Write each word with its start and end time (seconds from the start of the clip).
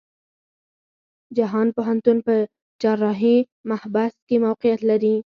جهان 1.37 1.67
پوهنتون 1.75 2.17
په 2.27 2.35
چهارراهی 2.81 3.37
محبس 3.69 4.13
کې 4.27 4.35
موقيعت 4.45 4.81
لري. 4.89 5.15